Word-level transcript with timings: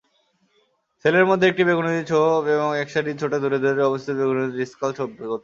Sell 1.05 1.15
এর 1.15 1.25
মধ্যে 1.29 1.45
একটি 1.47 1.63
বেগুনী 1.67 1.91
ছোপ 2.11 2.41
এবং 2.55 2.67
একসারি 2.81 3.11
ছোট 3.21 3.33
দূরে 3.43 3.57
দূরে 3.63 3.81
অবস্থিত 3.85 4.13
বেগুনী 4.19 4.43
ডিসকাল 4.59 4.89
ছোপ 4.97 5.09
বর্তমান। 5.11 5.39